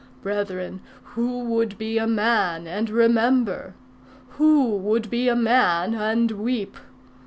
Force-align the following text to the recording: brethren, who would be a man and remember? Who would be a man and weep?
brethren, 0.23 0.81
who 1.13 1.43
would 1.43 1.77
be 1.77 1.99
a 1.99 2.07
man 2.07 2.65
and 2.65 2.89
remember? 2.89 3.75
Who 4.29 4.75
would 4.77 5.11
be 5.11 5.29
a 5.29 5.35
man 5.35 5.93
and 5.93 6.31
weep? 6.31 6.75